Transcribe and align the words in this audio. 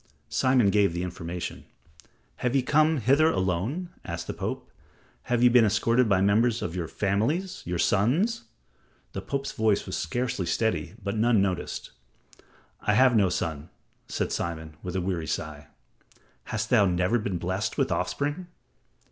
Simon 0.29 0.71
gave 0.71 0.93
the 0.95 1.03
information. 1.03 1.63
"Have 2.37 2.55
ye 2.55 2.63
come 2.63 2.97
hither 2.97 3.29
alone?" 3.29 3.89
asked 4.03 4.25
the 4.25 4.33
Pope. 4.33 4.67
"Or 4.67 4.71
have 5.25 5.43
ye 5.43 5.49
been 5.49 5.63
escorted 5.63 6.09
by 6.09 6.21
members 6.21 6.63
of 6.63 6.75
your 6.75 6.87
families 6.87 7.61
your 7.67 7.77
sons?" 7.77 8.45
The 9.13 9.21
Pope's 9.21 9.51
voice 9.51 9.85
was 9.85 9.95
scarcely 9.95 10.47
steady, 10.47 10.95
but 11.03 11.17
none 11.17 11.39
noticed. 11.39 11.91
"I 12.81 12.95
have 12.95 13.15
no 13.15 13.29
son," 13.29 13.69
said 14.07 14.31
Simon, 14.31 14.75
with 14.81 14.95
a 14.95 15.01
weary 15.01 15.27
sigh. 15.27 15.67
"Hast 16.45 16.71
thou 16.71 16.85
never 16.87 17.19
been 17.19 17.37
blessed 17.37 17.77
with 17.77 17.91
offspring?" 17.91 18.47